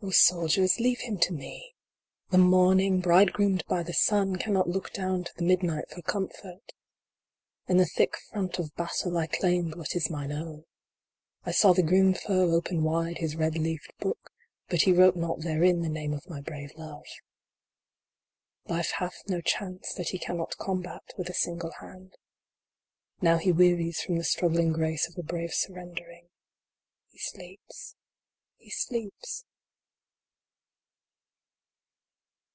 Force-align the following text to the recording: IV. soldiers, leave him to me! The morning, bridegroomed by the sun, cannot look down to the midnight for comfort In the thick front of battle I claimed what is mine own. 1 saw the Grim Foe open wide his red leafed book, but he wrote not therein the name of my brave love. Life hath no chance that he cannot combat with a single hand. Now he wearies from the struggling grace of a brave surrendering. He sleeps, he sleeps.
IV. 0.00 0.14
soldiers, 0.14 0.78
leave 0.78 1.00
him 1.00 1.18
to 1.18 1.32
me! 1.32 1.74
The 2.30 2.38
morning, 2.38 3.00
bridegroomed 3.00 3.64
by 3.66 3.82
the 3.82 3.92
sun, 3.92 4.36
cannot 4.36 4.68
look 4.68 4.92
down 4.92 5.24
to 5.24 5.32
the 5.34 5.42
midnight 5.42 5.90
for 5.90 6.02
comfort 6.02 6.72
In 7.66 7.78
the 7.78 7.84
thick 7.84 8.16
front 8.30 8.60
of 8.60 8.72
battle 8.76 9.18
I 9.18 9.26
claimed 9.26 9.74
what 9.74 9.96
is 9.96 10.08
mine 10.08 10.30
own. 10.30 10.66
1 11.42 11.52
saw 11.54 11.72
the 11.72 11.82
Grim 11.82 12.14
Foe 12.14 12.52
open 12.54 12.84
wide 12.84 13.18
his 13.18 13.34
red 13.34 13.56
leafed 13.58 13.92
book, 13.98 14.30
but 14.68 14.82
he 14.82 14.92
wrote 14.92 15.16
not 15.16 15.40
therein 15.40 15.82
the 15.82 15.88
name 15.88 16.12
of 16.14 16.28
my 16.30 16.40
brave 16.40 16.70
love. 16.76 17.06
Life 18.66 18.92
hath 18.98 19.24
no 19.26 19.40
chance 19.40 19.92
that 19.94 20.10
he 20.10 20.18
cannot 20.20 20.56
combat 20.58 21.12
with 21.16 21.28
a 21.28 21.34
single 21.34 21.72
hand. 21.80 22.14
Now 23.20 23.38
he 23.38 23.50
wearies 23.50 24.00
from 24.00 24.16
the 24.16 24.22
struggling 24.22 24.72
grace 24.72 25.08
of 25.08 25.18
a 25.18 25.26
brave 25.26 25.54
surrendering. 25.54 26.28
He 27.10 27.18
sleeps, 27.18 27.96
he 28.58 28.70
sleeps. 28.70 29.44